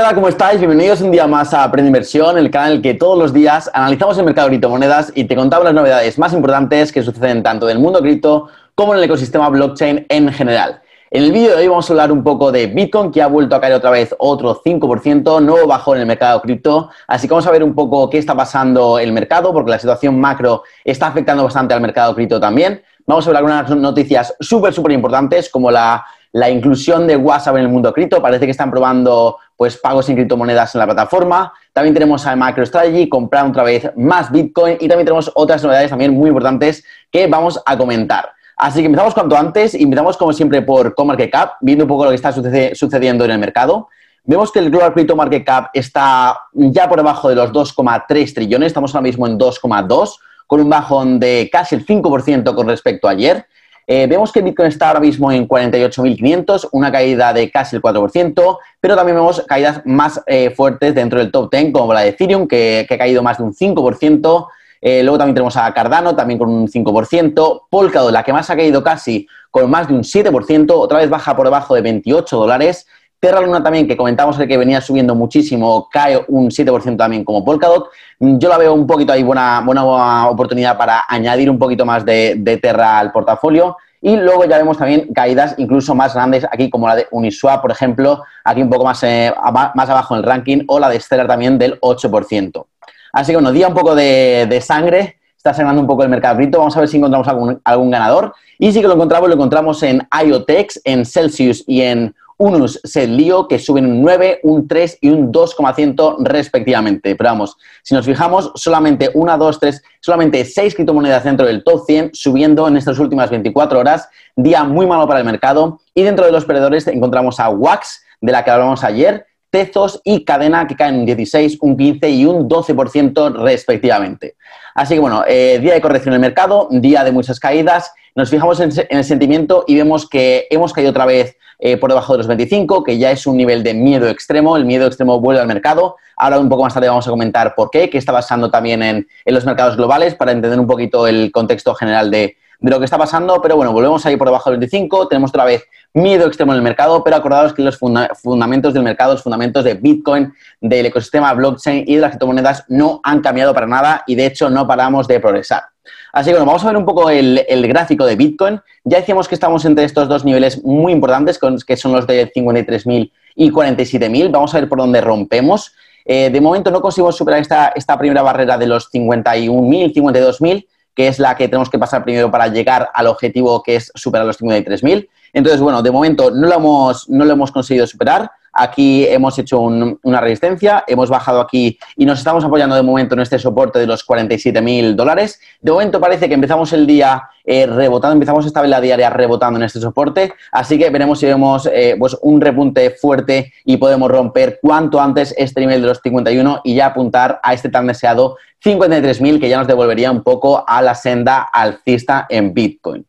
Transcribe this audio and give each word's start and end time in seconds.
Hola. 0.00 0.14
¿Cómo 0.14 0.28
estáis? 0.28 0.58
Bienvenidos 0.58 1.02
un 1.02 1.10
día 1.10 1.26
más 1.26 1.52
a 1.52 1.62
Aprende 1.62 1.88
Inversión, 1.88 2.38
el 2.38 2.50
canal 2.50 2.70
en 2.70 2.76
el 2.78 2.82
que 2.82 2.94
todos 2.94 3.18
los 3.18 3.34
días 3.34 3.70
analizamos 3.74 4.16
el 4.16 4.24
mercado 4.24 4.46
de 4.46 4.52
criptomonedas 4.52 5.12
y 5.14 5.24
te 5.24 5.36
contamos 5.36 5.66
las 5.66 5.74
novedades 5.74 6.18
más 6.18 6.32
importantes 6.32 6.90
que 6.90 7.02
suceden 7.02 7.42
tanto 7.42 7.68
en 7.68 7.76
el 7.76 7.82
mundo 7.82 8.00
cripto 8.00 8.48
como 8.74 8.94
en 8.94 9.00
el 9.00 9.04
ecosistema 9.04 9.50
blockchain 9.50 10.06
en 10.08 10.32
general. 10.32 10.80
En 11.10 11.24
el 11.24 11.32
vídeo 11.32 11.50
de 11.50 11.56
hoy 11.56 11.68
vamos 11.68 11.90
a 11.90 11.92
hablar 11.92 12.12
un 12.12 12.24
poco 12.24 12.50
de 12.50 12.68
Bitcoin, 12.68 13.10
que 13.10 13.20
ha 13.20 13.26
vuelto 13.26 13.54
a 13.54 13.60
caer 13.60 13.74
otra 13.74 13.90
vez 13.90 14.14
otro 14.18 14.62
5%, 14.62 15.42
nuevo 15.42 15.66
bajón 15.66 15.98
en 15.98 16.00
el 16.00 16.06
mercado 16.06 16.40
cripto. 16.40 16.88
Así 17.06 17.28
que 17.28 17.34
vamos 17.34 17.46
a 17.46 17.50
ver 17.50 17.62
un 17.62 17.74
poco 17.74 18.08
qué 18.08 18.16
está 18.16 18.34
pasando 18.34 18.98
el 18.98 19.12
mercado, 19.12 19.52
porque 19.52 19.70
la 19.70 19.78
situación 19.78 20.18
macro 20.18 20.62
está 20.82 21.08
afectando 21.08 21.44
bastante 21.44 21.74
al 21.74 21.82
mercado 21.82 22.14
cripto 22.14 22.40
también. 22.40 22.82
Vamos 23.06 23.26
a 23.26 23.30
hablar 23.30 23.44
de 23.44 23.50
algunas 23.50 23.76
noticias 23.76 24.34
súper, 24.40 24.72
súper 24.72 24.92
importantes, 24.92 25.50
como 25.50 25.70
la, 25.70 26.06
la 26.32 26.48
inclusión 26.48 27.06
de 27.06 27.16
WhatsApp 27.16 27.56
en 27.56 27.62
el 27.62 27.68
mundo 27.68 27.92
cripto. 27.92 28.22
Parece 28.22 28.44
que 28.44 28.52
están 28.52 28.70
probando 28.70 29.38
pues 29.56 29.76
pagos 29.76 30.08
en 30.08 30.16
criptomonedas 30.16 30.74
en 30.74 30.78
la 30.78 30.86
plataforma. 30.86 31.52
También 31.72 31.94
tenemos 31.94 32.26
a 32.26 32.36
MicroStrategy, 32.36 33.08
comprar 33.08 33.46
otra 33.46 33.62
vez 33.62 33.90
más 33.96 34.30
Bitcoin 34.30 34.76
y 34.80 34.88
también 34.88 35.06
tenemos 35.06 35.30
otras 35.34 35.62
novedades 35.62 35.90
también 35.90 36.14
muy 36.14 36.28
importantes 36.28 36.84
que 37.10 37.26
vamos 37.26 37.60
a 37.66 37.76
comentar. 37.76 38.30
Así 38.56 38.80
que 38.80 38.86
empezamos 38.86 39.14
cuanto 39.14 39.36
antes 39.36 39.74
y 39.74 39.82
empezamos 39.82 40.16
como 40.16 40.32
siempre 40.32 40.62
por 40.62 40.94
CoinMarketCap, 40.94 41.54
viendo 41.62 41.84
un 41.84 41.88
poco 41.88 42.04
lo 42.04 42.10
que 42.10 42.16
está 42.16 42.32
sucediendo 42.32 43.24
en 43.24 43.30
el 43.30 43.38
mercado. 43.38 43.88
Vemos 44.24 44.52
que 44.52 44.58
el 44.58 44.70
Global 44.70 44.92
Crypto 44.92 45.16
Market 45.16 45.44
Cap 45.44 45.70
está 45.72 46.38
ya 46.52 46.88
por 46.88 46.98
debajo 46.98 47.30
de 47.30 47.36
los 47.36 47.50
2,3 47.52 48.34
trillones, 48.34 48.66
estamos 48.66 48.94
ahora 48.94 49.02
mismo 49.02 49.26
en 49.26 49.38
2,2, 49.38 50.18
con 50.46 50.60
un 50.60 50.68
bajón 50.68 51.18
de 51.18 51.48
casi 51.50 51.74
el 51.74 51.86
5% 51.86 52.54
con 52.54 52.68
respecto 52.68 53.08
a 53.08 53.12
ayer. 53.12 53.46
Eh, 53.86 54.06
vemos 54.06 54.32
que 54.32 54.42
Bitcoin 54.42 54.68
está 54.68 54.88
ahora 54.88 55.00
mismo 55.00 55.32
en 55.32 55.48
48.500, 55.48 56.68
una 56.72 56.92
caída 56.92 57.32
de 57.32 57.50
casi 57.50 57.76
el 57.76 57.82
4%, 57.82 58.58
pero 58.80 58.96
también 58.96 59.16
vemos 59.16 59.44
caídas 59.48 59.82
más 59.84 60.22
eh, 60.26 60.50
fuertes 60.50 60.94
dentro 60.94 61.18
del 61.18 61.30
top 61.30 61.50
10, 61.50 61.72
como 61.72 61.92
la 61.92 62.00
de 62.02 62.10
Ethereum, 62.10 62.46
que, 62.46 62.86
ha 62.88 62.98
caído 62.98 63.22
más 63.22 63.38
de 63.38 63.44
un 63.44 63.52
5%. 63.52 64.46
Eh, 64.82 65.02
luego 65.02 65.18
también 65.18 65.34
tenemos 65.34 65.56
a 65.56 65.72
Cardano, 65.74 66.14
también 66.14 66.38
con 66.38 66.48
un 66.48 66.68
5%. 66.68 67.62
Polkadot, 67.68 68.12
la 68.12 68.22
que 68.22 68.32
más 68.32 68.48
ha 68.50 68.56
caído 68.56 68.82
casi, 68.82 69.26
con 69.50 69.68
más 69.68 69.88
de 69.88 69.94
un 69.94 70.02
7%. 70.02 70.70
Otra 70.70 70.98
vez 70.98 71.10
baja 71.10 71.36
por 71.36 71.46
debajo 71.46 71.74
de 71.74 71.82
28 71.82 72.36
dólares. 72.36 72.86
Terra 73.20 73.42
Luna 73.42 73.62
también, 73.62 73.86
que 73.86 73.96
comentamos 73.96 74.38
el 74.40 74.48
que 74.48 74.56
venía 74.56 74.80
subiendo 74.80 75.14
muchísimo, 75.14 75.88
cae 75.92 76.24
un 76.28 76.48
7% 76.48 76.96
también 76.96 77.22
como 77.22 77.44
Polkadot. 77.44 77.90
Yo 78.18 78.48
la 78.48 78.56
veo 78.56 78.72
un 78.72 78.86
poquito 78.86 79.12
ahí 79.12 79.22
buena, 79.22 79.60
buena 79.60 80.28
oportunidad 80.28 80.78
para 80.78 81.04
añadir 81.06 81.50
un 81.50 81.58
poquito 81.58 81.84
más 81.84 82.04
de, 82.04 82.36
de 82.38 82.56
Terra 82.56 82.98
al 82.98 83.12
portafolio. 83.12 83.76
Y 84.02 84.16
luego 84.16 84.46
ya 84.46 84.56
vemos 84.56 84.78
también 84.78 85.12
caídas 85.12 85.54
incluso 85.58 85.94
más 85.94 86.14
grandes 86.14 86.46
aquí, 86.50 86.70
como 86.70 86.88
la 86.88 86.96
de 86.96 87.06
Uniswap, 87.10 87.60
por 87.60 87.70
ejemplo, 87.70 88.24
aquí 88.44 88.62
un 88.62 88.70
poco 88.70 88.84
más, 88.84 89.02
eh, 89.02 89.32
más 89.74 89.90
abajo 89.90 90.14
en 90.14 90.20
el 90.20 90.24
ranking, 90.24 90.64
o 90.68 90.80
la 90.80 90.88
de 90.88 90.98
Stellar 90.98 91.26
también 91.26 91.58
del 91.58 91.78
8%. 91.80 92.66
Así 93.12 93.32
que 93.32 93.36
bueno, 93.36 93.52
día 93.52 93.68
un 93.68 93.74
poco 93.74 93.94
de, 93.94 94.62
sangre, 94.64 95.18
está 95.36 95.52
sangrando 95.52 95.82
un 95.82 95.86
poco 95.86 96.02
el 96.02 96.08
mercado 96.08 96.36
cripto. 96.36 96.58
Vamos 96.58 96.76
a 96.76 96.80
ver 96.80 96.88
si 96.88 96.96
encontramos 96.96 97.28
algún, 97.28 97.60
algún 97.62 97.90
ganador. 97.90 98.34
Y 98.58 98.72
sí 98.72 98.80
que 98.80 98.88
lo 98.88 98.94
encontramos, 98.94 99.28
lo 99.28 99.34
encontramos 99.34 99.82
en 99.82 100.06
IoTex, 100.24 100.80
en 100.84 101.04
Celsius 101.04 101.64
y 101.66 101.82
en 101.82 102.14
Unus 102.40 102.80
Sedlio, 102.84 103.46
que 103.46 103.58
suben 103.58 103.84
un 103.84 104.00
9, 104.00 104.40
un 104.44 104.66
3 104.66 104.98
y 105.02 105.10
un 105.10 105.30
2,100 105.30 106.24
respectivamente. 106.24 107.14
Pero 107.14 107.30
vamos, 107.30 107.58
si 107.82 107.94
nos 107.94 108.06
fijamos, 108.06 108.50
solamente 108.54 109.10
una, 109.12 109.36
dos, 109.36 109.60
tres, 109.60 109.82
solamente 110.00 110.42
seis 110.46 110.74
criptomonedas 110.74 111.22
dentro 111.22 111.46
del 111.46 111.62
top 111.62 111.84
100 111.86 112.10
subiendo 112.14 112.66
en 112.66 112.78
estas 112.78 112.98
últimas 112.98 113.28
24 113.28 113.78
horas. 113.78 114.08
Día 114.36 114.64
muy 114.64 114.86
malo 114.86 115.06
para 115.06 115.20
el 115.20 115.26
mercado. 115.26 115.80
Y 115.94 116.02
dentro 116.02 116.24
de 116.24 116.32
los 116.32 116.46
perdedores 116.46 116.86
encontramos 116.86 117.38
a 117.40 117.50
Wax, 117.50 118.02
de 118.22 118.32
la 118.32 118.42
que 118.42 118.50
hablamos 118.50 118.84
ayer, 118.84 119.26
Tezos 119.50 120.00
y 120.04 120.24
Cadena, 120.24 120.66
que 120.66 120.76
caen 120.76 121.00
un 121.00 121.06
16, 121.06 121.58
un 121.60 121.76
15 121.76 122.10
y 122.10 122.24
un 122.24 122.48
12% 122.48 123.34
respectivamente. 123.42 124.36
Así 124.74 124.94
que 124.94 125.00
bueno, 125.00 125.24
eh, 125.26 125.58
día 125.60 125.74
de 125.74 125.80
corrección 125.80 126.14
en 126.14 126.22
el 126.22 126.28
mercado, 126.28 126.68
día 126.70 127.04
de 127.04 127.12
muchas 127.12 127.40
caídas. 127.40 127.92
Nos 128.14 128.30
fijamos 128.30 128.60
en, 128.60 128.70
el 128.88 129.04
sentimiento 129.04 129.64
y 129.66 129.76
vemos 129.76 130.08
que 130.08 130.46
hemos 130.50 130.72
caído 130.72 130.90
otra 130.90 131.06
vez 131.06 131.36
eh, 131.58 131.76
por 131.76 131.90
debajo 131.90 132.14
de 132.14 132.18
los 132.18 132.26
25, 132.26 132.84
que 132.84 132.98
ya 132.98 133.10
es 133.10 133.26
un 133.26 133.36
nivel 133.36 133.62
de 133.62 133.74
miedo 133.74 134.08
extremo. 134.08 134.56
El 134.56 134.64
miedo 134.64 134.86
extremo 134.86 135.20
vuelve 135.20 135.40
al 135.40 135.46
mercado. 135.46 135.96
Ahora 136.16 136.38
un 136.38 136.48
poco 136.48 136.62
más 136.62 136.74
tarde 136.74 136.88
vamos 136.88 137.06
a 137.06 137.10
comentar 137.10 137.54
por 137.54 137.70
qué, 137.70 137.90
qué 137.90 137.98
está 137.98 138.12
pasando 138.12 138.50
también 138.50 138.82
en, 138.82 139.06
los 139.26 139.44
mercados 139.44 139.76
globales 139.76 140.14
para 140.14 140.32
entender 140.32 140.58
un 140.58 140.66
poquito 140.66 141.06
el 141.06 141.30
contexto 141.32 141.74
general 141.74 142.10
de, 142.10 142.36
de 142.60 142.70
lo 142.70 142.78
que 142.78 142.84
está 142.84 142.98
pasando. 142.98 143.40
Pero 143.42 143.56
bueno, 143.56 143.72
volvemos 143.72 144.04
ahí 144.06 144.16
por 144.16 144.28
debajo 144.28 144.50
del 144.50 144.58
25. 144.58 145.08
Tenemos 145.08 145.30
otra 145.30 145.44
vez 145.44 145.64
miedo 145.92 146.26
extremo 146.26 146.52
en 146.52 146.58
el 146.58 146.62
mercado, 146.62 147.02
pero 147.02 147.16
acordados 147.16 147.52
que 147.52 147.62
los 147.62 147.78
fundamentos 147.78 148.74
del 148.74 148.82
mercado, 148.82 149.14
los 149.14 149.22
fundamentos 149.22 149.64
de 149.64 149.74
Bitcoin, 149.74 150.32
del 150.60 150.86
ecosistema 150.86 151.32
blockchain 151.34 151.84
y 151.86 151.96
de 151.96 152.00
las 152.00 152.10
criptomonedas 152.10 152.64
no 152.68 153.00
han 153.02 153.20
cambiado 153.20 153.52
para 153.54 153.66
nada 153.66 154.04
y 154.06 154.14
de 154.14 154.26
hecho 154.26 154.50
no 154.50 154.66
paramos 154.66 155.08
de 155.08 155.18
progresar. 155.18 155.64
Así 156.12 156.30
que 156.30 156.32
bueno, 156.32 156.46
vamos 156.46 156.64
a 156.64 156.68
ver 156.68 156.76
un 156.76 156.84
poco 156.84 157.08
el, 157.10 157.44
gráfico 157.68 158.04
de 158.04 158.16
Bitcoin. 158.16 158.60
Ya 158.84 158.98
decíamos 158.98 159.28
que 159.28 159.34
estamos 159.34 159.64
entre 159.64 159.84
estos 159.84 160.08
dos 160.08 160.24
niveles 160.24 160.62
muy 160.64 160.92
importantes, 160.92 161.38
que 161.66 161.76
son 161.76 161.92
los 161.92 162.06
de 162.06 162.30
53.000 162.32 163.12
y 163.36 163.50
47.000. 163.50 164.30
Vamos 164.30 164.54
a 164.54 164.60
ver 164.60 164.68
por 164.68 164.78
dónde 164.78 165.00
rompemos. 165.00 165.72
Eh, 166.04 166.30
de 166.30 166.40
momento 166.40 166.70
no 166.70 166.80
conseguimos 166.80 167.16
superar 167.16 167.40
esta, 167.40 167.72
esta 167.74 167.96
primera 167.98 168.22
barrera 168.22 168.58
de 168.58 168.66
los 168.66 168.90
51.000, 168.92 169.94
52.000, 169.94 170.66
que 170.94 171.08
es 171.08 171.18
la 171.18 171.36
que 171.36 171.48
tenemos 171.48 171.70
que 171.70 171.78
pasar 171.78 172.04
primero 172.04 172.30
para 172.30 172.48
llegar 172.48 172.90
al 172.92 173.06
objetivo 173.06 173.62
que 173.62 173.76
es 173.76 173.92
superar 173.94 174.26
los 174.26 174.40
53.000. 174.40 175.08
Entonces, 175.32 175.60
bueno, 175.60 175.82
de 175.82 175.90
momento 175.90 176.30
no 176.30 176.48
lo 176.48 176.54
hemos, 176.54 177.08
no 177.08 177.24
lo 177.24 177.32
hemos 177.32 177.52
conseguido 177.52 177.86
superar. 177.86 178.30
Aquí 178.52 179.06
hemos 179.06 179.38
hecho 179.38 179.60
una 179.60 180.20
resistencia, 180.20 180.84
hemos 180.86 181.08
bajado 181.08 181.40
aquí 181.40 181.78
y 181.96 182.04
nos 182.04 182.18
estamos 182.18 182.44
apoyando 182.44 182.74
de 182.74 182.82
momento 182.82 183.14
en 183.14 183.20
este 183.20 183.38
soporte 183.38 183.78
de 183.78 183.86
los 183.86 184.06
47.000 184.06 184.94
dólares. 184.94 185.40
De 185.60 185.70
momento 185.70 186.00
parece 186.00 186.28
que 186.28 186.34
empezamos 186.34 186.72
el 186.72 186.86
día 186.86 187.28
eh, 187.44 187.66
rebotando, 187.66 188.14
empezamos 188.14 188.46
esta 188.46 188.60
vela 188.60 188.80
diaria 188.80 189.10
rebotando 189.10 189.58
en 189.58 189.64
este 189.64 189.80
soporte, 189.80 190.32
así 190.52 190.78
que 190.78 190.90
veremos 190.90 191.18
si 191.18 191.26
vemos 191.26 191.68
eh, 191.72 191.96
pues 191.98 192.16
un 192.22 192.40
repunte 192.40 192.90
fuerte 192.90 193.52
y 193.64 193.76
podemos 193.76 194.10
romper 194.10 194.58
cuanto 194.60 195.00
antes 195.00 195.34
este 195.36 195.60
nivel 195.60 195.80
de 195.80 195.88
los 195.88 196.00
51 196.00 196.60
y 196.64 196.74
ya 196.74 196.86
apuntar 196.86 197.40
a 197.42 197.54
este 197.54 197.68
tan 197.68 197.86
deseado 197.86 198.36
53.000 198.64 199.40
que 199.40 199.48
ya 199.48 199.58
nos 199.58 199.66
devolvería 199.66 200.10
un 200.10 200.22
poco 200.22 200.64
a 200.66 200.82
la 200.82 200.94
senda 200.94 201.42
alcista 201.42 202.26
en 202.28 202.52
Bitcoin. 202.52 203.06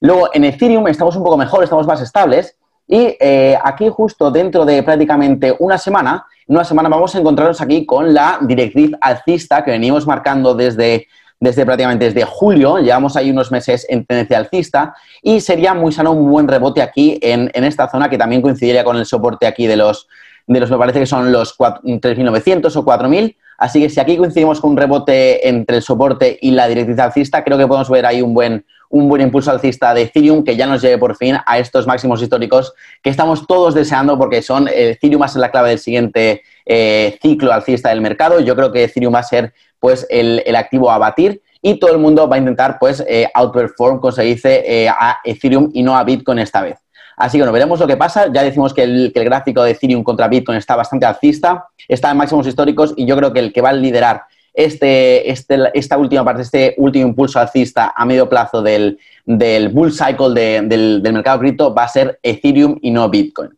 Luego, 0.00 0.30
en 0.32 0.44
Ethereum 0.44 0.86
estamos 0.88 1.16
un 1.16 1.24
poco 1.24 1.36
mejor, 1.36 1.64
estamos 1.64 1.86
más 1.86 2.00
estables. 2.00 2.56
Y 2.88 3.16
eh, 3.20 3.56
aquí 3.62 3.88
justo 3.90 4.30
dentro 4.30 4.64
de 4.64 4.82
prácticamente 4.82 5.54
una 5.58 5.76
semana, 5.76 6.24
en 6.46 6.56
una 6.56 6.64
semana 6.64 6.88
vamos 6.88 7.14
a 7.14 7.18
encontrarnos 7.18 7.60
aquí 7.60 7.84
con 7.84 8.14
la 8.14 8.38
directriz 8.40 8.92
alcista 9.02 9.62
que 9.62 9.72
venimos 9.72 10.06
marcando 10.06 10.54
desde, 10.54 11.06
desde 11.38 11.66
prácticamente 11.66 12.06
desde 12.06 12.24
julio, 12.24 12.78
llevamos 12.78 13.14
ahí 13.16 13.30
unos 13.30 13.52
meses 13.52 13.84
en 13.90 14.06
tendencia 14.06 14.38
alcista 14.38 14.94
y 15.22 15.42
sería 15.42 15.74
muy 15.74 15.92
sano 15.92 16.12
un 16.12 16.30
buen 16.30 16.48
rebote 16.48 16.80
aquí 16.80 17.18
en, 17.20 17.50
en 17.52 17.64
esta 17.64 17.90
zona 17.90 18.08
que 18.08 18.16
también 18.16 18.40
coincidiría 18.40 18.84
con 18.84 18.96
el 18.96 19.04
soporte 19.04 19.46
aquí 19.46 19.66
de 19.66 19.76
los, 19.76 20.08
de 20.46 20.58
los 20.58 20.70
me 20.70 20.78
parece 20.78 21.00
que 21.00 21.06
son 21.06 21.30
los 21.30 21.58
3.900 21.58 22.74
o 22.74 22.84
4.000. 22.86 23.36
Así 23.58 23.80
que 23.80 23.90
si 23.90 23.98
aquí 23.98 24.16
coincidimos 24.16 24.60
con 24.60 24.70
un 24.70 24.76
rebote 24.76 25.48
entre 25.48 25.78
el 25.78 25.82
soporte 25.82 26.38
y 26.40 26.52
la 26.52 26.68
directriz 26.68 26.98
alcista, 27.00 27.42
creo 27.42 27.58
que 27.58 27.66
podemos 27.66 27.90
ver 27.90 28.06
ahí 28.06 28.22
un 28.22 28.32
buen, 28.32 28.64
un 28.88 29.08
buen 29.08 29.20
impulso 29.20 29.50
alcista 29.50 29.92
de 29.92 30.02
Ethereum 30.02 30.44
que 30.44 30.56
ya 30.56 30.68
nos 30.68 30.80
lleve 30.80 30.96
por 30.96 31.16
fin 31.16 31.36
a 31.44 31.58
estos 31.58 31.84
máximos 31.84 32.22
históricos 32.22 32.72
que 33.02 33.10
estamos 33.10 33.48
todos 33.48 33.74
deseando 33.74 34.16
porque 34.16 34.42
son 34.42 34.68
eh, 34.68 34.90
Ethereum 34.90 35.20
va 35.22 35.26
a 35.26 35.28
ser 35.28 35.40
la 35.40 35.50
clave 35.50 35.70
del 35.70 35.80
siguiente 35.80 36.42
eh, 36.64 37.18
ciclo 37.20 37.52
alcista 37.52 37.88
del 37.88 38.00
mercado. 38.00 38.38
Yo 38.38 38.54
creo 38.54 38.70
que 38.70 38.84
Ethereum 38.84 39.12
va 39.12 39.20
a 39.20 39.24
ser 39.24 39.52
pues 39.80 40.06
el, 40.08 40.54
activo 40.54 40.92
a 40.92 40.98
batir 40.98 41.42
y 41.60 41.80
todo 41.80 41.90
el 41.90 41.98
mundo 41.98 42.28
va 42.28 42.36
a 42.36 42.38
intentar 42.38 42.78
pues 42.78 43.04
eh, 43.08 43.28
outperform, 43.34 43.98
como 43.98 44.12
se 44.12 44.22
dice, 44.22 44.88
a 44.88 45.18
Ethereum 45.24 45.70
y 45.74 45.82
no 45.82 45.96
a 45.96 46.04
Bitcoin 46.04 46.38
esta 46.38 46.62
vez. 46.62 46.78
Así 47.18 47.36
que 47.36 47.42
bueno, 47.42 47.52
veremos 47.52 47.80
lo 47.80 47.86
que 47.86 47.96
pasa. 47.96 48.32
Ya 48.32 48.42
decimos 48.42 48.72
que 48.72 48.84
el, 48.84 49.10
que 49.12 49.20
el, 49.20 49.24
gráfico 49.24 49.62
de 49.62 49.72
Ethereum 49.72 50.02
contra 50.02 50.28
Bitcoin 50.28 50.56
está 50.56 50.76
bastante 50.76 51.04
alcista, 51.04 51.66
está 51.88 52.10
en 52.10 52.16
máximos 52.16 52.46
históricos 52.46 52.94
y 52.96 53.06
yo 53.06 53.16
creo 53.16 53.32
que 53.32 53.40
el 53.40 53.52
que 53.52 53.60
va 53.60 53.70
a 53.70 53.72
liderar 53.72 54.22
este, 54.54 55.30
este, 55.30 55.56
esta 55.74 55.98
última 55.98 56.24
parte, 56.24 56.42
este 56.42 56.74
último 56.78 57.08
impulso 57.08 57.38
alcista 57.38 57.92
a 57.94 58.04
medio 58.04 58.28
plazo 58.28 58.62
del, 58.62 58.98
del 59.24 59.68
bull 59.68 59.92
cycle 59.92 60.30
del, 60.34 61.02
del 61.02 61.12
mercado 61.12 61.40
cripto 61.40 61.74
va 61.74 61.84
a 61.84 61.88
ser 61.88 62.18
Ethereum 62.22 62.78
y 62.82 62.90
no 62.90 63.08
Bitcoin. 63.08 63.50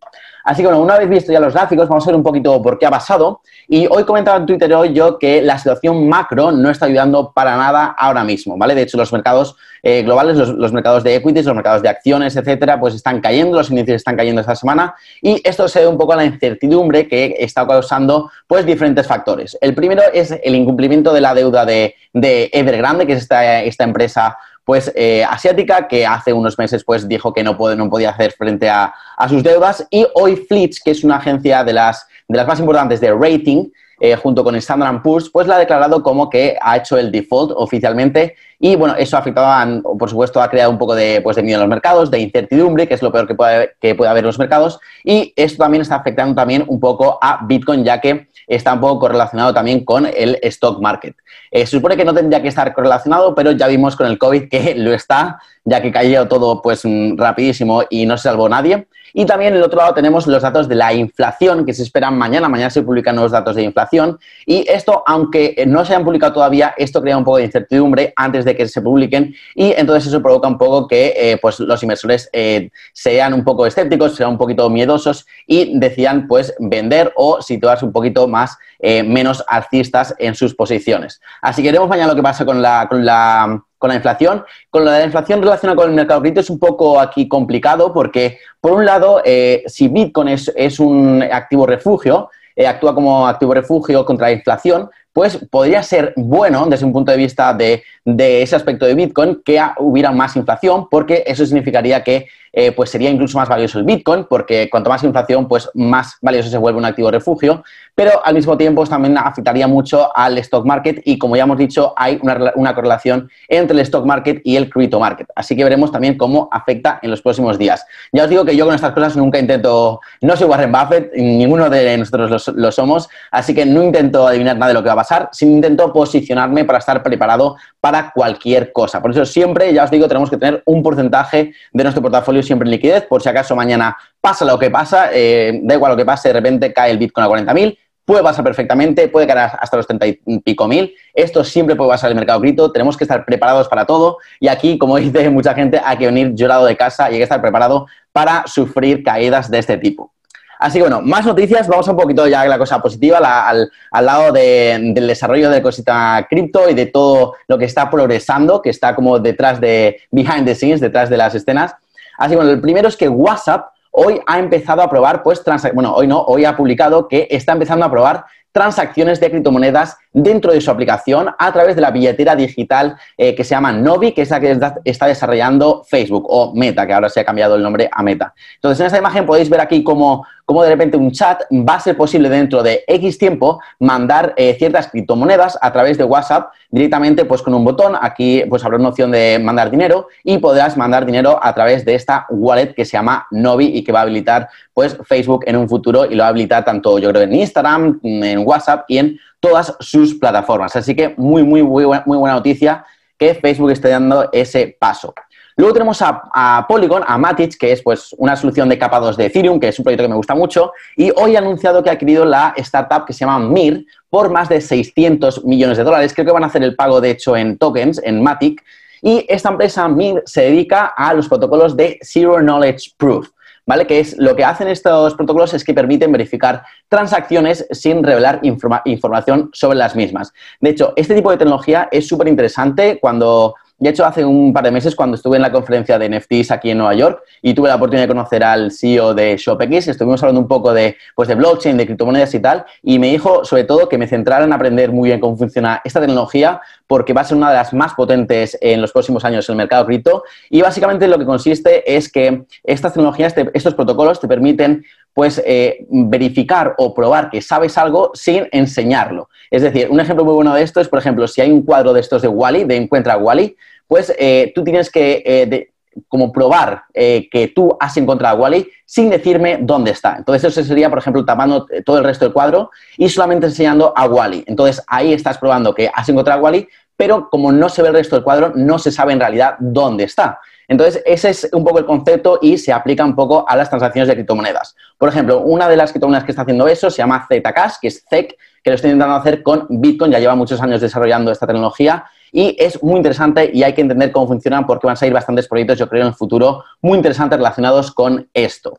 Así 0.44 0.62
que 0.62 0.68
bueno, 0.68 0.82
una 0.82 0.98
vez 0.98 1.08
visto 1.08 1.32
ya 1.32 1.40
los 1.40 1.54
gráficos, 1.54 1.88
vamos 1.88 2.04
a 2.06 2.10
ver 2.10 2.16
un 2.16 2.22
poquito 2.22 2.60
por 2.62 2.78
qué 2.78 2.86
ha 2.86 2.90
pasado. 2.90 3.40
Y 3.68 3.86
hoy 3.90 4.04
comentaba 4.04 4.38
en 4.38 4.46
Twitter 4.46 4.72
hoy 4.74 4.92
yo 4.92 5.18
que 5.18 5.42
la 5.42 5.58
situación 5.58 6.08
macro 6.08 6.52
no 6.52 6.70
está 6.70 6.86
ayudando 6.86 7.32
para 7.32 7.56
nada 7.56 7.94
ahora 7.98 8.24
mismo, 8.24 8.56
¿vale? 8.56 8.74
De 8.74 8.82
hecho, 8.82 8.96
los 8.96 9.12
mercados 9.12 9.56
eh, 9.82 10.02
globales, 10.02 10.36
los, 10.36 10.72
mercados 10.72 11.04
de 11.04 11.14
equities, 11.14 11.46
los 11.46 11.54
mercados 11.54 11.82
de 11.82 11.88
acciones, 11.88 12.36
etcétera, 12.36 12.78
pues 12.78 12.94
están 12.94 13.20
cayendo, 13.20 13.56
los 13.56 13.70
índices 13.70 13.96
están 13.96 14.16
cayendo 14.16 14.40
esta 14.40 14.54
semana. 14.54 14.94
Y 15.22 15.40
esto 15.44 15.68
se 15.68 15.80
debe 15.80 15.90
un 15.90 15.98
poco 15.98 16.12
a 16.12 16.16
la 16.16 16.24
incertidumbre 16.24 17.08
que 17.08 17.36
está 17.38 17.66
causando 17.66 18.30
pues 18.46 18.66
diferentes 18.66 19.06
factores. 19.06 19.56
El 19.60 19.74
primero 19.74 20.02
es 20.12 20.32
el 20.42 20.54
incumplimiento 20.54 21.12
de 21.12 21.20
la 21.20 21.34
deuda 21.34 21.64
de, 21.64 21.94
de 22.12 22.50
Evergrande, 22.52 23.06
que 23.06 23.14
es 23.14 23.22
esta 23.22 23.84
empresa 23.84 24.36
pues 24.70 24.92
eh, 24.94 25.24
asiática 25.28 25.88
que 25.88 26.06
hace 26.06 26.32
unos 26.32 26.56
meses 26.56 26.84
pues 26.84 27.08
dijo 27.08 27.32
que 27.32 27.42
no, 27.42 27.56
puede, 27.56 27.74
no 27.74 27.90
podía 27.90 28.10
hacer 28.10 28.30
frente 28.30 28.68
a, 28.68 28.94
sus 29.28 29.42
deudas. 29.42 29.84
Y 29.90 30.06
hoy 30.14 30.36
Flitch, 30.36 30.80
que 30.84 30.92
es 30.92 31.02
una 31.02 31.16
agencia 31.16 31.64
de 31.64 31.72
las, 31.72 32.06
de 32.28 32.36
las 32.36 32.46
más 32.46 32.60
importantes 32.60 33.00
de 33.00 33.12
rating, 33.12 33.68
eh, 33.98 34.14
junto 34.14 34.44
con 34.44 34.54
Standard 34.54 35.02
Poor's, 35.02 35.28
pues 35.28 35.48
la 35.48 35.56
ha 35.56 35.58
declarado 35.58 36.04
como 36.04 36.30
que 36.30 36.56
ha 36.62 36.76
hecho 36.76 36.96
el 36.96 37.10
default 37.10 37.50
oficialmente 37.56 38.36
y 38.62 38.76
bueno, 38.76 38.94
eso 38.96 39.16
ha 39.16 39.20
afectado, 39.20 39.82
por 39.96 40.10
supuesto, 40.10 40.42
ha 40.42 40.50
creado 40.50 40.70
un 40.70 40.76
poco 40.76 40.94
de, 40.94 41.22
pues, 41.22 41.34
de 41.34 41.42
miedo 41.42 41.56
en 41.56 41.62
los 41.62 41.70
mercados, 41.70 42.10
de 42.10 42.18
incertidumbre, 42.20 42.86
que 42.86 42.92
es 42.92 43.00
lo 43.00 43.10
peor 43.10 43.26
que 43.26 43.34
puede, 43.34 43.72
que 43.80 43.94
puede 43.94 44.10
haber 44.10 44.22
en 44.22 44.26
los 44.26 44.38
mercados 44.38 44.78
y 45.02 45.32
esto 45.34 45.62
también 45.62 45.80
está 45.80 45.96
afectando 45.96 46.34
también 46.34 46.64
un 46.68 46.78
poco 46.78 47.18
a 47.22 47.40
Bitcoin, 47.46 47.82
ya 47.82 48.02
que 48.02 48.28
está 48.46 48.74
un 48.74 48.80
poco 48.80 48.98
correlacionado 49.00 49.54
también 49.54 49.82
con 49.82 50.06
el 50.06 50.38
stock 50.42 50.80
market. 50.80 51.16
Eh, 51.50 51.60
se 51.60 51.78
supone 51.78 51.96
que 51.96 52.04
no 52.04 52.12
tendría 52.12 52.42
que 52.42 52.48
estar 52.48 52.74
correlacionado, 52.74 53.34
pero 53.34 53.52
ya 53.52 53.66
vimos 53.66 53.96
con 53.96 54.06
el 54.06 54.18
COVID 54.18 54.48
que 54.50 54.74
lo 54.76 54.92
está, 54.92 55.40
ya 55.64 55.80
que 55.80 55.90
cayó 55.90 56.28
todo 56.28 56.60
pues 56.60 56.82
rapidísimo 57.16 57.84
y 57.88 58.04
no 58.04 58.18
se 58.18 58.24
salvó 58.24 58.48
nadie. 58.48 58.86
Y 59.12 59.26
también 59.26 59.52
en 59.52 59.58
el 59.58 59.64
otro 59.64 59.78
lado 59.78 59.94
tenemos 59.94 60.26
los 60.26 60.42
datos 60.42 60.68
de 60.68 60.74
la 60.74 60.92
inflación 60.92 61.64
que 61.64 61.74
se 61.74 61.82
esperan 61.82 62.16
mañana. 62.16 62.48
Mañana 62.48 62.70
se 62.70 62.82
publican 62.82 63.16
nuevos 63.16 63.32
datos 63.32 63.56
de 63.56 63.62
inflación. 63.62 64.18
Y 64.46 64.64
esto, 64.68 65.02
aunque 65.06 65.64
no 65.66 65.84
se 65.84 65.94
hayan 65.94 66.04
publicado 66.04 66.32
todavía, 66.32 66.74
esto 66.76 67.00
crea 67.02 67.16
un 67.16 67.24
poco 67.24 67.38
de 67.38 67.44
incertidumbre 67.44 68.12
antes 68.16 68.44
de 68.44 68.49
que 68.56 68.66
se 68.68 68.82
publiquen. 68.82 69.34
Y 69.54 69.72
entonces 69.72 70.08
eso 70.08 70.22
provoca 70.22 70.48
un 70.48 70.58
poco 70.58 70.86
que 70.86 71.14
eh, 71.16 71.38
pues 71.40 71.60
los 71.60 71.82
inversores 71.82 72.28
eh, 72.32 72.70
sean 72.92 73.34
un 73.34 73.44
poco 73.44 73.66
escépticos, 73.66 74.16
sean 74.16 74.30
un 74.30 74.38
poquito 74.38 74.68
miedosos 74.70 75.26
y 75.46 75.78
decidan 75.78 76.26
pues 76.26 76.54
vender 76.58 77.12
o 77.16 77.42
situarse 77.42 77.84
un 77.84 77.92
poquito 77.92 78.28
más 78.28 78.56
eh, 78.78 79.02
menos 79.02 79.44
alcistas 79.48 80.14
en 80.18 80.34
sus 80.34 80.54
posiciones. 80.54 81.20
Así 81.42 81.62
que 81.62 81.68
veremos 81.68 81.88
mañana 81.88 82.08
lo 82.08 82.16
que 82.16 82.22
pasa 82.22 82.44
con 82.44 82.60
la, 82.62 82.86
con 82.88 83.04
la 83.04 83.62
con 83.78 83.88
la 83.88 83.96
inflación. 83.96 84.44
Con 84.68 84.84
la 84.84 85.02
inflación 85.02 85.40
relacionada 85.40 85.74
con 85.74 85.88
el 85.88 85.96
mercado 85.96 86.20
cripto 86.20 86.40
es 86.40 86.50
un 86.50 86.58
poco 86.58 87.00
aquí 87.00 87.26
complicado 87.26 87.94
porque, 87.94 88.38
por 88.60 88.72
un 88.72 88.84
lado, 88.84 89.22
si 89.66 89.88
Bitcoin 89.88 90.28
es, 90.28 90.78
un 90.78 91.22
activo 91.22 91.64
refugio, 91.66 92.28
actúa 92.68 92.94
como 92.94 93.26
activo 93.26 93.54
refugio 93.54 94.04
contra 94.04 94.26
la 94.26 94.34
inflación, 94.34 94.90
pues 95.12 95.38
podría 95.50 95.82
ser 95.82 96.12
bueno 96.16 96.66
desde 96.66 96.86
un 96.86 96.92
punto 96.92 97.10
de 97.10 97.18
vista 97.18 97.52
de, 97.52 97.82
de 98.04 98.42
ese 98.42 98.56
aspecto 98.56 98.86
de 98.86 98.94
Bitcoin 98.94 99.42
que 99.44 99.60
hubiera 99.78 100.10
más 100.12 100.36
inflación 100.36 100.88
porque 100.90 101.24
eso 101.26 101.44
significaría 101.44 102.02
que 102.02 102.26
eh, 102.52 102.72
pues 102.72 102.90
sería 102.90 103.10
incluso 103.10 103.38
más 103.38 103.48
valioso 103.48 103.78
el 103.78 103.84
Bitcoin, 103.84 104.26
porque 104.28 104.68
cuanto 104.68 104.90
más 104.90 105.04
inflación, 105.04 105.46
pues 105.46 105.70
más 105.74 106.16
valioso 106.20 106.50
se 106.50 106.58
vuelve 106.58 106.78
un 106.78 106.84
activo 106.84 107.10
refugio, 107.10 107.62
pero 107.94 108.24
al 108.24 108.34
mismo 108.34 108.56
tiempo 108.56 108.84
también 108.86 109.16
afectaría 109.18 109.68
mucho 109.68 110.10
al 110.16 110.36
stock 110.38 110.66
market 110.66 111.00
y 111.04 111.16
como 111.16 111.36
ya 111.36 111.44
hemos 111.44 111.58
dicho, 111.58 111.94
hay 111.96 112.18
una, 112.22 112.74
correlación 112.74 113.30
entre 113.46 113.74
el 113.74 113.80
stock 113.80 114.04
market 114.04 114.40
y 114.44 114.56
el 114.56 114.68
crypto 114.68 114.98
market. 114.98 115.28
Así 115.36 115.54
que 115.54 115.62
veremos 115.62 115.92
también 115.92 116.16
cómo 116.16 116.48
afecta 116.50 116.98
en 117.02 117.10
los 117.10 117.22
próximos 117.22 117.56
días. 117.56 117.86
Ya 118.12 118.24
os 118.24 118.30
digo 118.30 118.44
que 118.44 118.56
yo 118.56 118.64
con 118.64 118.74
estas 118.74 118.92
cosas 118.92 119.16
nunca 119.16 119.38
intento, 119.38 120.00
no 120.20 120.36
soy 120.36 120.48
Warren 120.48 120.72
Buffett, 120.72 121.12
ninguno 121.14 121.70
de 121.70 121.98
nosotros 121.98 122.52
lo, 122.56 122.72
somos, 122.72 123.08
así 123.30 123.54
que 123.54 123.64
no 123.64 123.82
intento 123.82 124.26
adivinar 124.26 124.56
nada 124.56 124.68
de 124.68 124.74
lo 124.74 124.82
que 124.82 124.88
va 124.88 124.94
a 124.94 124.96
pasar, 125.00 125.28
sino 125.32 125.52
intento 125.52 125.92
posicionarme 125.92 126.64
para 126.64 126.78
estar 126.78 127.02
preparado 127.02 127.56
para 127.80 128.10
cualquier 128.12 128.72
cosa. 128.72 129.00
Por 129.00 129.10
eso 129.10 129.24
siempre, 129.24 129.72
ya 129.72 129.84
os 129.84 129.90
digo, 129.90 130.06
tenemos 130.08 130.30
que 130.30 130.36
tener 130.36 130.62
un 130.66 130.82
porcentaje 130.82 131.52
de 131.72 131.82
nuestro 131.82 132.02
portafolio 132.02 132.42
siempre 132.42 132.66
en 132.66 132.72
liquidez, 132.72 133.04
por 133.06 133.22
si 133.22 133.28
acaso 133.28 133.56
mañana 133.56 133.96
pasa 134.20 134.44
lo 134.44 134.58
que 134.58 134.70
pasa, 134.70 135.10
eh, 135.12 135.60
da 135.62 135.74
igual 135.74 135.92
lo 135.92 135.96
que 135.96 136.04
pase, 136.04 136.28
de 136.28 136.34
repente 136.34 136.72
cae 136.72 136.90
el 136.90 136.98
Bitcoin 136.98 137.26
a 137.26 137.28
40.000, 137.28 137.76
puede 138.04 138.24
pasar 138.24 138.44
perfectamente, 138.44 139.06
puede 139.08 139.26
caer 139.26 139.52
hasta 139.60 139.76
los 139.76 139.86
30 139.86 140.06
y 140.06 140.38
pico 140.40 140.66
mil. 140.66 140.92
Esto 141.14 141.44
siempre 141.44 141.76
puede 141.76 141.90
pasar 141.90 142.10
en 142.10 142.16
el 142.16 142.20
mercado 142.20 142.40
cripto, 142.40 142.72
tenemos 142.72 142.96
que 142.96 143.04
estar 143.04 143.24
preparados 143.24 143.68
para 143.68 143.86
todo 143.86 144.18
y 144.40 144.48
aquí, 144.48 144.78
como 144.78 144.96
dice 144.96 145.30
mucha 145.30 145.54
gente, 145.54 145.80
hay 145.84 145.96
que 145.96 146.06
venir 146.06 146.34
llorado 146.34 146.66
de 146.66 146.76
casa 146.76 147.08
y 147.08 147.14
hay 147.14 147.18
que 147.18 147.24
estar 147.24 147.40
preparado 147.40 147.86
para 148.12 148.44
sufrir 148.46 149.04
caídas 149.04 149.50
de 149.50 149.60
este 149.60 149.76
tipo. 149.78 150.12
Así 150.60 150.76
que 150.76 150.82
bueno, 150.82 151.00
más 151.00 151.24
noticias, 151.24 151.66
vamos 151.66 151.88
un 151.88 151.96
poquito 151.96 152.26
ya 152.26 152.42
a 152.42 152.46
la 152.46 152.58
cosa 152.58 152.82
positiva, 152.82 153.18
al, 153.48 153.70
lado 153.92 154.30
del 154.30 154.94
desarrollo 154.94 155.48
del 155.48 155.60
ecosistema 155.60 156.26
cripto 156.28 156.68
y 156.68 156.74
de 156.74 156.84
todo 156.84 157.34
lo 157.48 157.56
que 157.56 157.64
está 157.64 157.88
progresando, 157.88 158.60
que 158.60 158.68
está 158.68 158.94
como 158.94 159.18
detrás 159.18 159.58
de, 159.58 160.02
behind 160.10 160.44
the 160.44 160.54
scenes, 160.54 160.78
detrás 160.78 161.08
de 161.08 161.16
las 161.16 161.34
escenas. 161.34 161.74
Así 162.18 162.32
que 162.32 162.36
bueno, 162.36 162.50
el 162.50 162.60
primero 162.60 162.88
es 162.88 162.96
que 162.98 163.08
WhatsApp 163.08 163.70
hoy 163.90 164.20
ha 164.26 164.38
empezado 164.38 164.82
a 164.82 164.90
probar, 164.90 165.22
pues, 165.22 165.42
bueno, 165.72 165.94
hoy 165.94 166.06
no, 166.06 166.20
hoy 166.20 166.44
ha 166.44 166.54
publicado 166.54 167.08
que 167.08 167.26
está 167.30 167.52
empezando 167.52 167.86
a 167.86 167.90
probar 167.90 168.26
transacciones 168.52 169.18
de 169.18 169.30
criptomonedas 169.30 169.96
dentro 170.12 170.52
de 170.52 170.60
su 170.60 170.70
aplicación 170.70 171.28
a 171.38 171.52
través 171.52 171.76
de 171.76 171.82
la 171.82 171.90
billetera 171.90 172.34
digital 172.34 172.96
eh, 173.16 173.34
que 173.34 173.44
se 173.44 173.50
llama 173.50 173.72
Novi, 173.72 174.12
que 174.12 174.22
es 174.22 174.30
la 174.30 174.40
que 174.40 174.58
está 174.84 175.06
desarrollando 175.06 175.84
Facebook 175.88 176.26
o 176.28 176.52
Meta, 176.54 176.86
que 176.86 176.92
ahora 176.92 177.08
se 177.08 177.20
ha 177.20 177.24
cambiado 177.24 177.56
el 177.56 177.62
nombre 177.62 177.88
a 177.92 178.02
Meta. 178.02 178.34
Entonces, 178.56 178.80
en 178.80 178.86
esta 178.86 178.98
imagen 178.98 179.26
podéis 179.26 179.48
ver 179.48 179.60
aquí 179.60 179.82
cómo, 179.84 180.26
cómo 180.44 180.62
de 180.62 180.70
repente 180.70 180.96
un 180.96 181.12
chat 181.12 181.42
va 181.52 181.74
a 181.74 181.80
ser 181.80 181.96
posible 181.96 182.28
dentro 182.28 182.62
de 182.62 182.82
X 182.86 183.18
tiempo 183.18 183.60
mandar 183.78 184.34
eh, 184.36 184.54
ciertas 184.58 184.88
criptomonedas 184.88 185.58
a 185.60 185.72
través 185.72 185.96
de 185.96 186.04
WhatsApp 186.04 186.50
directamente 186.70 187.24
pues 187.24 187.42
con 187.42 187.54
un 187.54 187.64
botón. 187.64 187.96
Aquí 188.00 188.42
pues 188.48 188.64
habrá 188.64 188.78
una 188.78 188.88
opción 188.88 189.10
de 189.10 189.38
mandar 189.40 189.70
dinero 189.70 190.08
y 190.24 190.38
podrás 190.38 190.76
mandar 190.76 191.06
dinero 191.06 191.38
a 191.40 191.54
través 191.54 191.84
de 191.84 191.94
esta 191.94 192.26
wallet 192.30 192.74
que 192.74 192.84
se 192.84 192.92
llama 192.92 193.26
Novi 193.30 193.66
y 193.66 193.84
que 193.84 193.92
va 193.92 194.00
a 194.00 194.02
habilitar 194.02 194.48
pues 194.74 194.96
Facebook 195.04 195.44
en 195.46 195.56
un 195.56 195.68
futuro 195.68 196.06
y 196.06 196.14
lo 196.14 196.22
va 196.22 196.26
a 196.26 196.30
habilitar 196.30 196.64
tanto 196.64 196.98
yo 196.98 197.10
creo 197.10 197.22
en 197.22 197.34
Instagram, 197.34 198.00
en 198.02 198.38
WhatsApp 198.46 198.84
y 198.88 198.98
en 198.98 199.20
todas 199.40 199.74
sus 199.80 200.14
plataformas. 200.14 200.76
Así 200.76 200.94
que 200.94 201.14
muy, 201.16 201.42
muy, 201.42 201.62
muy 201.62 201.84
buena, 201.84 202.04
muy 202.06 202.18
buena 202.18 202.36
noticia 202.36 202.84
que 203.18 203.34
Facebook 203.34 203.70
esté 203.70 203.88
dando 203.88 204.28
ese 204.32 204.76
paso. 204.78 205.12
Luego 205.60 205.74
tenemos 205.74 206.00
a, 206.00 206.64
Polygon, 206.66 207.02
a 207.06 207.18
Matic, 207.18 207.58
que 207.58 207.72
es 207.72 207.82
pues 207.82 208.14
una 208.16 208.34
solución 208.34 208.66
de 208.70 208.78
capa 208.78 208.98
2 208.98 209.16
de 209.18 209.26
Ethereum, 209.26 209.60
que 209.60 209.68
es 209.68 209.78
un 209.78 209.82
proyecto 209.82 210.04
que 210.04 210.08
me 210.08 210.14
gusta 210.14 210.34
mucho, 210.34 210.72
y 210.96 211.12
hoy 211.14 211.36
ha 211.36 211.40
anunciado 211.40 211.82
que 211.82 211.90
ha 211.90 211.92
adquirido 211.92 212.24
la 212.24 212.54
startup 212.56 213.04
que 213.04 213.12
se 213.12 213.26
llama 213.26 213.40
Mir 213.40 213.84
por 214.08 214.30
más 214.30 214.48
de 214.48 214.62
600 214.62 215.44
millones 215.44 215.76
de 215.76 215.84
dólares. 215.84 216.14
Creo 216.14 216.24
que 216.24 216.32
van 216.32 216.44
a 216.44 216.46
hacer 216.46 216.62
el 216.62 216.76
pago, 216.76 217.02
de 217.02 217.10
hecho, 217.10 217.36
en 217.36 217.58
tokens, 217.58 218.00
en 218.02 218.22
Matic, 218.22 218.64
y 219.02 219.26
esta 219.28 219.50
empresa 219.50 219.86
Mir 219.86 220.22
se 220.24 220.42
dedica 220.42 220.94
a 220.96 221.12
los 221.12 221.28
protocolos 221.28 221.76
de 221.76 221.98
Zero 222.02 222.38
Knowledge 222.38 222.92
Proof. 222.96 223.28
¿Vale? 223.70 223.86
Que 223.86 224.00
es 224.00 224.18
lo 224.18 224.34
que 224.34 224.44
hacen 224.44 224.66
estos 224.66 225.14
protocolos 225.14 225.54
es 225.54 225.62
que 225.62 225.72
permiten 225.72 226.10
verificar 226.10 226.64
transacciones 226.88 227.68
sin 227.70 228.02
revelar 228.02 228.40
información 228.42 229.50
sobre 229.52 229.78
las 229.78 229.94
mismas. 229.94 230.32
De 230.60 230.70
hecho, 230.70 230.92
este 230.96 231.14
tipo 231.14 231.30
de 231.30 231.36
tecnología 231.36 231.88
es 231.92 232.08
súper 232.08 232.26
interesante 232.26 232.98
cuando 233.00 233.54
de 233.80 233.88
hecho, 233.88 234.04
hace 234.04 234.24
un 234.26 234.52
par 234.52 234.62
de 234.62 234.70
meses, 234.70 234.94
cuando 234.94 235.16
estuve 235.16 235.36
en 235.36 235.42
la 235.42 235.50
conferencia 235.50 235.98
de 235.98 236.10
NFTs 236.10 236.50
aquí 236.50 236.70
en 236.70 236.78
Nueva 236.78 236.94
York 236.94 237.22
y 237.40 237.54
tuve 237.54 237.68
la 237.68 237.76
oportunidad 237.76 238.04
de 238.04 238.08
conocer 238.08 238.44
al 238.44 238.70
CEO 238.70 239.14
de 239.14 239.38
ShopX, 239.38 239.88
estuvimos 239.88 240.22
hablando 240.22 240.42
un 240.42 240.48
poco 240.48 240.74
de, 240.74 240.98
pues, 241.14 241.28
de 241.28 241.34
blockchain, 241.34 241.78
de 241.78 241.86
criptomonedas 241.86 242.34
y 242.34 242.40
tal, 242.40 242.66
y 242.82 242.98
me 242.98 243.08
dijo, 243.08 243.42
sobre 243.42 243.64
todo, 243.64 243.88
que 243.88 243.96
me 243.96 244.06
centrara 244.06 244.44
en 244.44 244.52
aprender 244.52 244.92
muy 244.92 245.08
bien 245.08 245.18
cómo 245.18 245.34
funciona 245.34 245.80
esta 245.82 245.98
tecnología, 245.98 246.60
porque 246.86 247.14
va 247.14 247.22
a 247.22 247.24
ser 247.24 247.38
una 247.38 247.48
de 247.48 247.56
las 247.56 247.72
más 247.72 247.94
potentes 247.94 248.58
en 248.60 248.82
los 248.82 248.92
próximos 248.92 249.24
años 249.24 249.48
en 249.48 249.54
el 249.54 249.56
mercado 249.56 249.86
cripto. 249.86 250.24
Y 250.50 250.60
básicamente 250.60 251.08
lo 251.08 251.18
que 251.18 251.24
consiste 251.24 251.96
es 251.96 252.12
que 252.12 252.42
estas 252.64 252.92
tecnologías, 252.92 253.34
estos 253.54 253.74
protocolos, 253.74 254.20
te 254.20 254.28
permiten 254.28 254.84
pues 255.14 255.42
eh, 255.44 255.86
verificar 255.88 256.74
o 256.78 256.94
probar 256.94 257.30
que 257.30 257.40
sabes 257.42 257.78
algo 257.78 258.10
sin 258.14 258.46
enseñarlo. 258.52 259.28
Es 259.50 259.62
decir, 259.62 259.88
un 259.90 260.00
ejemplo 260.00 260.24
muy 260.24 260.34
bueno 260.34 260.54
de 260.54 260.62
esto 260.62 260.80
es, 260.80 260.88
por 260.88 260.98
ejemplo, 260.98 261.26
si 261.26 261.40
hay 261.40 261.50
un 261.50 261.62
cuadro 261.62 261.92
de 261.92 262.00
estos 262.00 262.22
de 262.22 262.28
Wally, 262.28 262.64
de 262.64 262.76
Encuentra 262.76 263.16
Wally, 263.16 263.56
pues 263.90 264.14
eh, 264.16 264.52
tú 264.54 264.62
tienes 264.62 264.88
que 264.88 265.20
eh, 265.26 265.72
como 266.06 266.30
probar 266.30 266.84
que 266.94 267.52
tú 267.52 267.76
has 267.80 267.96
encontrado 267.96 268.36
a 268.36 268.40
Wally 268.40 268.70
sin 268.86 269.10
decirme 269.10 269.58
dónde 269.60 269.90
está. 269.90 270.14
Entonces 270.18 270.56
eso 270.56 270.62
sería, 270.62 270.88
por 270.88 270.98
ejemplo, 270.98 271.24
tapando 271.24 271.66
todo 271.84 271.98
el 271.98 272.04
resto 272.04 272.24
del 272.24 272.32
cuadro 272.32 272.70
y 272.96 273.08
solamente 273.08 273.46
enseñando 273.46 273.92
a 273.96 274.06
Wally. 274.06 274.44
Entonces 274.46 274.84
ahí 274.86 275.12
estás 275.12 275.36
probando 275.38 275.74
que 275.74 275.90
has 275.92 276.08
encontrado 276.08 276.38
a 276.38 276.44
Wally, 276.44 276.68
pero 276.96 277.28
como 277.28 277.50
no 277.50 277.68
se 277.68 277.82
ve 277.82 277.88
el 277.88 277.94
resto 277.94 278.14
del 278.14 278.22
cuadro, 278.22 278.52
no 278.54 278.78
se 278.78 278.92
sabe 278.92 279.12
en 279.12 279.18
realidad 279.18 279.56
dónde 279.58 280.04
está. 280.04 280.38
Entonces, 280.70 281.02
ese 281.04 281.30
es 281.30 281.48
un 281.52 281.64
poco 281.64 281.80
el 281.80 281.84
concepto 281.84 282.38
y 282.40 282.56
se 282.56 282.72
aplica 282.72 283.04
un 283.04 283.16
poco 283.16 283.44
a 283.48 283.56
las 283.56 283.68
transacciones 283.68 284.06
de 284.06 284.14
criptomonedas. 284.14 284.76
Por 284.96 285.08
ejemplo, 285.08 285.40
una 285.40 285.68
de 285.68 285.76
las 285.76 285.90
criptomonedas 285.90 286.22
que 286.22 286.30
está 286.30 286.42
haciendo 286.42 286.68
eso 286.68 286.92
se 286.92 286.98
llama 286.98 287.26
Zcash, 287.26 287.74
que 287.82 287.88
es 287.88 288.04
ZEC, 288.08 288.36
que 288.62 288.70
lo 288.70 288.76
estoy 288.76 288.92
intentando 288.92 289.16
hacer 289.16 289.42
con 289.42 289.66
Bitcoin, 289.68 290.12
ya 290.12 290.20
lleva 290.20 290.36
muchos 290.36 290.62
años 290.62 290.80
desarrollando 290.80 291.32
esta 291.32 291.44
tecnología 291.44 292.04
y 292.32 292.56
es 292.58 292.82
muy 292.82 292.96
interesante 292.96 293.50
y 293.52 293.62
hay 293.62 293.72
que 293.72 293.80
entender 293.80 294.12
cómo 294.12 294.28
funcionan 294.28 294.66
porque 294.66 294.86
van 294.86 294.94
a 294.94 294.96
salir 294.96 295.14
bastantes 295.14 295.48
proyectos, 295.48 295.78
yo 295.78 295.88
creo, 295.88 296.02
en 296.02 296.08
el 296.08 296.14
futuro 296.14 296.64
muy 296.80 296.96
interesantes 296.96 297.38
relacionados 297.38 297.90
con 297.90 298.28
esto. 298.34 298.78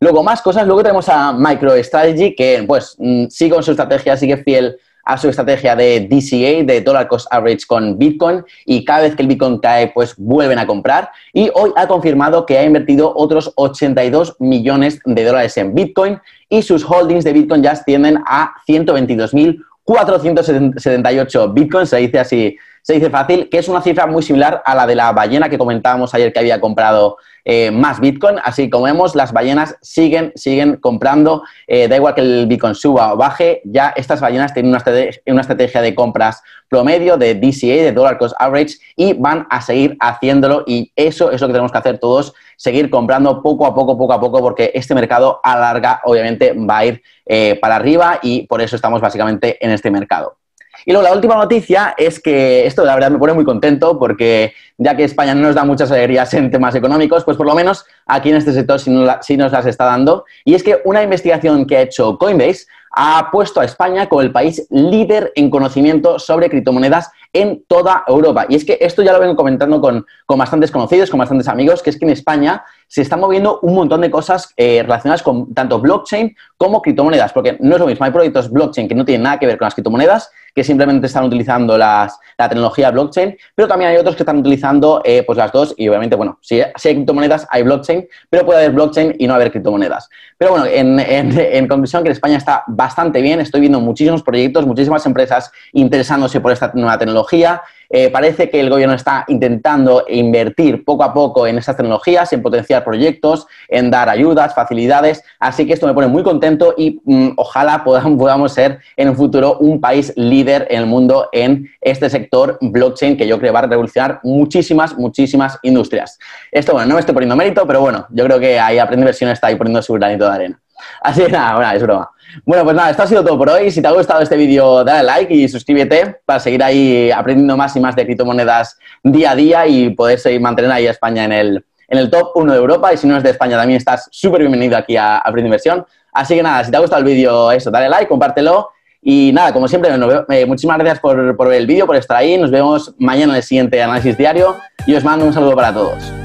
Luego, 0.00 0.22
más 0.22 0.42
cosas. 0.42 0.66
Luego 0.66 0.82
tenemos 0.82 1.08
a 1.08 1.32
MicroStrategy, 1.32 2.34
que 2.34 2.64
pues 2.66 2.96
mm, 2.98 3.26
sigue 3.28 3.54
con 3.54 3.62
su 3.62 3.70
estrategia, 3.70 4.16
sigue 4.16 4.36
fiel 4.38 4.76
a 5.04 5.16
su 5.18 5.28
estrategia 5.28 5.76
de 5.76 6.00
DCA, 6.00 6.64
de 6.64 6.80
Dollar 6.80 7.06
Cost 7.08 7.28
Average 7.30 7.66
con 7.66 7.98
Bitcoin, 7.98 8.42
y 8.64 8.82
cada 8.84 9.02
vez 9.02 9.14
que 9.14 9.20
el 9.22 9.28
Bitcoin 9.28 9.58
cae, 9.58 9.92
pues 9.92 10.14
vuelven 10.16 10.58
a 10.58 10.66
comprar. 10.66 11.10
Y 11.32 11.50
hoy 11.54 11.70
ha 11.76 11.86
confirmado 11.86 12.44
que 12.46 12.58
ha 12.58 12.64
invertido 12.64 13.12
otros 13.14 13.52
82 13.56 14.34
millones 14.40 14.98
de 15.04 15.24
dólares 15.24 15.56
en 15.56 15.72
Bitcoin 15.74 16.18
y 16.48 16.62
sus 16.62 16.84
holdings 16.84 17.22
de 17.24 17.32
Bitcoin 17.32 17.62
ya 17.62 17.70
ascienden 17.72 18.18
a 18.26 18.54
122.478 18.66 21.54
Bitcoins, 21.54 21.90
se 21.90 21.98
dice 21.98 22.18
así 22.18 22.56
se 22.84 22.92
dice 22.92 23.08
fácil, 23.08 23.48
que 23.48 23.56
es 23.56 23.66
una 23.66 23.80
cifra 23.80 24.06
muy 24.06 24.22
similar 24.22 24.62
a 24.62 24.74
la 24.74 24.86
de 24.86 24.94
la 24.94 25.10
ballena 25.12 25.48
que 25.48 25.56
comentábamos 25.56 26.12
ayer 26.12 26.34
que 26.34 26.38
había 26.38 26.60
comprado 26.60 27.16
eh, 27.42 27.70
más 27.70 27.98
Bitcoin. 27.98 28.36
Así 28.44 28.68
como 28.68 28.84
vemos, 28.84 29.14
las 29.14 29.32
ballenas 29.32 29.74
siguen, 29.80 30.32
siguen 30.34 30.76
comprando. 30.76 31.44
Eh, 31.66 31.88
da 31.88 31.96
igual 31.96 32.14
que 32.14 32.20
el 32.20 32.46
Bitcoin 32.46 32.74
suba 32.74 33.14
o 33.14 33.16
baje, 33.16 33.62
ya 33.64 33.94
estas 33.96 34.20
ballenas 34.20 34.52
tienen 34.52 34.70
una, 34.70 34.84
una 35.28 35.40
estrategia 35.40 35.80
de 35.80 35.94
compras 35.94 36.42
promedio 36.68 37.16
de 37.16 37.34
DCA, 37.34 37.84
de 37.84 37.92
Dollar 37.92 38.18
Cost 38.18 38.34
Average, 38.38 38.76
y 38.96 39.14
van 39.14 39.46
a 39.48 39.62
seguir 39.62 39.96
haciéndolo. 39.98 40.64
Y 40.66 40.92
eso 40.94 41.30
es 41.30 41.40
lo 41.40 41.46
que 41.46 41.54
tenemos 41.54 41.72
que 41.72 41.78
hacer 41.78 41.98
todos, 41.98 42.34
seguir 42.58 42.90
comprando 42.90 43.42
poco 43.42 43.64
a 43.64 43.74
poco, 43.74 43.96
poco 43.96 44.12
a 44.12 44.20
poco, 44.20 44.40
porque 44.40 44.72
este 44.74 44.94
mercado 44.94 45.40
a 45.42 45.58
larga, 45.58 46.02
obviamente, 46.04 46.52
va 46.52 46.78
a 46.78 46.84
ir 46.84 47.02
eh, 47.24 47.58
para 47.62 47.76
arriba 47.76 48.18
y 48.20 48.46
por 48.46 48.60
eso 48.60 48.76
estamos 48.76 49.00
básicamente 49.00 49.56
en 49.64 49.70
este 49.70 49.90
mercado. 49.90 50.36
Y 50.84 50.92
luego 50.92 51.06
la 51.06 51.14
última 51.14 51.36
noticia 51.36 51.94
es 51.96 52.20
que 52.20 52.66
esto 52.66 52.84
la 52.84 52.94
verdad 52.94 53.10
me 53.10 53.18
pone 53.18 53.32
muy 53.32 53.44
contento 53.44 53.98
porque 53.98 54.52
ya 54.78 54.96
que 54.96 55.04
España 55.04 55.34
no 55.34 55.42
nos 55.42 55.54
da 55.54 55.64
muchas 55.64 55.90
alegrías 55.90 56.32
en 56.34 56.50
temas 56.50 56.74
económicos, 56.74 57.24
pues 57.24 57.36
por 57.36 57.46
lo 57.46 57.54
menos 57.54 57.84
aquí 58.06 58.30
en 58.30 58.36
este 58.36 58.52
sector 58.52 58.80
sí 58.80 58.90
nos, 58.90 59.52
las 59.52 59.66
está 59.66 59.84
dando. 59.84 60.24
Y 60.44 60.54
es 60.54 60.62
que 60.62 60.80
una 60.84 61.02
investigación 61.02 61.66
que 61.66 61.76
ha 61.76 61.82
hecho 61.82 62.18
Coinbase 62.18 62.66
ha 62.96 63.28
puesto 63.30 63.60
a 63.60 63.64
España 63.64 64.08
como 64.08 64.22
el 64.22 64.32
país 64.32 64.66
líder 64.70 65.32
en 65.34 65.50
conocimiento 65.50 66.18
sobre 66.18 66.48
criptomonedas 66.48 67.10
en 67.32 67.64
toda 67.66 68.04
Europa. 68.06 68.46
Y 68.48 68.54
es 68.54 68.64
que 68.64 68.78
esto 68.80 69.02
ya 69.02 69.12
lo 69.12 69.20
vengo 69.20 69.36
comentando 69.36 69.80
con, 69.80 70.06
con 70.24 70.38
bastantes 70.38 70.70
conocidos, 70.70 71.10
con 71.10 71.18
bastantes 71.18 71.48
amigos, 71.48 71.82
que 71.82 71.90
es 71.90 71.98
que 71.98 72.04
en 72.04 72.12
España 72.12 72.64
se 72.86 73.02
están 73.02 73.20
moviendo 73.20 73.58
un 73.62 73.74
montón 73.74 74.02
de 74.02 74.10
cosas 74.10 74.52
eh, 74.56 74.82
relacionadas 74.82 75.22
con 75.22 75.52
tanto 75.52 75.80
blockchain 75.80 76.34
como 76.56 76.80
criptomonedas, 76.80 77.32
porque 77.32 77.56
no 77.60 77.74
es 77.74 77.80
lo 77.80 77.86
mismo, 77.86 78.04
hay 78.04 78.12
proyectos 78.12 78.50
blockchain 78.50 78.88
que 78.88 78.94
no 78.94 79.04
tienen 79.04 79.24
nada 79.24 79.38
que 79.38 79.46
ver 79.46 79.58
con 79.58 79.66
las 79.66 79.74
criptomonedas, 79.74 80.30
que 80.54 80.62
simplemente 80.62 81.08
están 81.08 81.24
utilizando 81.24 81.76
las, 81.76 82.16
la 82.38 82.48
tecnología 82.48 82.92
blockchain, 82.92 83.36
pero 83.56 83.66
también 83.66 83.90
hay 83.90 83.96
otros 83.96 84.14
que 84.14 84.22
están 84.22 84.38
utilizando 84.38 85.02
eh, 85.04 85.24
pues 85.26 85.36
las 85.36 85.50
dos 85.50 85.74
y 85.76 85.88
obviamente, 85.88 86.14
bueno, 86.14 86.38
si, 86.40 86.60
hay 86.60 86.70
criptomonedas 86.94 87.48
hay 87.50 87.64
blockchain, 87.64 88.06
pero 88.30 88.46
puede 88.46 88.60
haber 88.60 88.70
blockchain 88.70 89.16
y 89.18 89.26
no 89.26 89.34
haber 89.34 89.50
criptomonedas. 89.50 90.08
Pero 90.38 90.52
bueno, 90.52 90.66
en, 90.66 91.00
en 91.00 91.66
conclusión, 91.68 92.04
que 92.04 92.10
en 92.10 92.12
España 92.12 92.36
está 92.36 92.62
bastante 92.68 92.83
bien, 93.20 93.40
estoy 93.40 93.60
viendo 93.60 93.80
muchísimos 93.80 94.22
proyectos, 94.22 94.66
muchísimas 94.66 95.04
empresas 95.06 95.50
interesándose 95.72 96.40
por 96.40 96.52
esta 96.52 96.70
nueva 96.74 96.98
tecnología, 96.98 97.62
eh, 97.90 98.10
parece 98.10 98.50
que 98.50 98.60
el 98.60 98.70
gobierno 98.70 98.94
está 98.94 99.24
intentando 99.28 100.04
invertir 100.08 100.84
poco 100.84 101.04
a 101.04 101.14
poco 101.14 101.46
en 101.46 101.58
esas 101.58 101.76
tecnologías, 101.76 102.32
en 102.32 102.42
potenciar 102.42 102.84
proyectos, 102.84 103.46
en 103.68 103.90
dar 103.90 104.08
ayudas, 104.08 104.54
facilidades. 104.54 105.22
Así 105.38 105.66
que 105.66 105.74
esto 105.74 105.86
me 105.86 105.94
pone 105.94 106.08
muy 106.08 106.22
contento 106.22 106.74
y 106.76 107.00
mm, 107.04 107.34
ojalá 107.36 107.84
podamos, 107.84 108.18
podamos 108.18 108.52
ser 108.52 108.80
en 108.96 109.10
un 109.10 109.16
futuro 109.16 109.58
un 109.58 109.80
país 109.80 110.12
líder 110.16 110.66
en 110.70 110.80
el 110.80 110.86
mundo 110.86 111.28
en 111.32 111.70
este 111.80 112.10
sector 112.10 112.58
blockchain 112.60 113.16
que 113.16 113.26
yo 113.26 113.38
creo 113.38 113.52
va 113.52 113.60
a 113.60 113.66
revolucionar 113.66 114.20
muchísimas, 114.24 114.96
muchísimas 114.96 115.58
industrias. 115.62 116.18
Esto, 116.50 116.72
bueno, 116.72 116.88
no 116.88 116.94
me 116.94 117.00
estoy 117.00 117.14
poniendo 117.14 117.36
mérito, 117.36 117.66
pero 117.66 117.80
bueno, 117.80 118.06
yo 118.10 118.24
creo 118.24 118.40
que 118.40 118.58
ahí 118.58 118.78
Aprende 118.78 119.04
Inversión 119.04 119.30
está 119.30 119.48
ahí 119.48 119.56
poniendo 119.56 119.82
su 119.82 119.92
granito 119.92 120.24
de 120.24 120.34
arena. 120.34 120.63
Así 121.02 121.24
que 121.24 121.32
nada, 121.32 121.56
bueno, 121.56 121.72
es 121.72 121.82
broma. 121.82 122.10
Bueno, 122.44 122.64
pues 122.64 122.76
nada, 122.76 122.90
esto 122.90 123.02
ha 123.02 123.06
sido 123.06 123.24
todo 123.24 123.38
por 123.38 123.48
hoy. 123.48 123.70
Si 123.70 123.80
te 123.80 123.88
ha 123.88 123.92
gustado 123.92 124.20
este 124.20 124.36
vídeo, 124.36 124.82
dale 124.84 125.04
like 125.04 125.32
y 125.32 125.48
suscríbete 125.48 126.16
para 126.24 126.40
seguir 126.40 126.62
ahí 126.62 127.10
aprendiendo 127.10 127.56
más 127.56 127.76
y 127.76 127.80
más 127.80 127.94
de 127.94 128.04
criptomonedas 128.04 128.78
día 129.02 129.32
a 129.32 129.36
día 129.36 129.66
y 129.66 129.90
poder 129.90 130.18
seguir 130.18 130.40
mantener 130.40 130.72
ahí 130.72 130.86
a 130.86 130.90
España 130.90 131.24
en 131.24 131.32
el, 131.32 131.64
en 131.88 131.98
el 131.98 132.10
top 132.10 132.32
1 132.34 132.52
de 132.52 132.58
Europa. 132.58 132.92
Y 132.92 132.96
si 132.96 133.06
no 133.06 133.16
es 133.16 133.22
de 133.22 133.30
España, 133.30 133.56
también 133.56 133.76
estás 133.76 134.08
súper 134.10 134.40
bienvenido 134.40 134.76
aquí 134.76 134.96
a 134.96 135.18
Aprende 135.18 135.48
Inversión. 135.48 135.86
Así 136.12 136.34
que 136.34 136.42
nada, 136.42 136.64
si 136.64 136.70
te 136.70 136.76
ha 136.76 136.80
gustado 136.80 137.00
el 137.00 137.06
vídeo, 137.06 137.50
eso, 137.52 137.70
dale 137.70 137.88
like, 137.88 138.08
compártelo. 138.08 138.70
Y 139.06 139.32
nada, 139.34 139.52
como 139.52 139.68
siempre, 139.68 139.90
eh, 140.30 140.46
muchísimas 140.46 140.78
gracias 140.78 140.98
por, 140.98 141.36
por 141.36 141.48
ver 141.48 141.58
el 141.58 141.66
vídeo, 141.66 141.86
por 141.86 141.96
estar 141.96 142.16
ahí. 142.16 142.38
Nos 142.38 142.50
vemos 142.50 142.94
mañana 142.98 143.34
en 143.34 143.36
el 143.36 143.42
siguiente 143.42 143.82
análisis 143.82 144.16
diario 144.16 144.56
y 144.86 144.94
os 144.94 145.04
mando 145.04 145.26
un 145.26 145.32
saludo 145.32 145.54
para 145.54 145.74
todos. 145.74 146.23